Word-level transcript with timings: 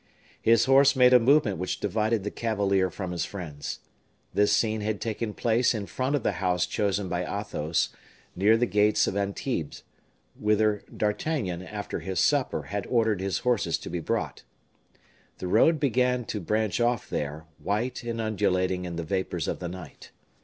His 0.41 0.65
horse 0.65 0.95
made 0.95 1.13
a 1.13 1.19
movement 1.19 1.59
which 1.59 1.79
divided 1.79 2.23
the 2.23 2.31
cavalier 2.31 2.89
from 2.89 3.11
his 3.11 3.23
friends. 3.23 3.81
This 4.33 4.51
scene 4.51 4.81
had 4.81 4.99
taken 4.99 5.31
place 5.35 5.75
in 5.75 5.85
front 5.85 6.15
of 6.15 6.23
the 6.23 6.31
house 6.41 6.65
chosen 6.65 7.07
by 7.07 7.21
Athos, 7.23 7.89
near 8.35 8.57
the 8.57 8.65
gates 8.65 9.05
of 9.05 9.15
Antibes, 9.15 9.83
whither 10.33 10.81
D'Artagnan, 10.97 11.61
after 11.61 11.99
his 11.99 12.19
supper, 12.19 12.63
had 12.63 12.87
ordered 12.87 13.21
his 13.21 13.37
horses 13.37 13.77
to 13.77 13.91
be 13.91 13.99
brought. 13.99 14.41
The 15.37 15.45
road 15.47 15.79
began 15.79 16.25
to 16.25 16.39
branch 16.39 16.81
off 16.81 17.07
there, 17.07 17.45
white 17.59 18.01
and 18.01 18.19
undulating 18.19 18.85
in 18.85 18.95
the 18.95 19.03
vapors 19.03 19.47
of 19.47 19.59
the 19.59 19.69
night. 19.69 20.09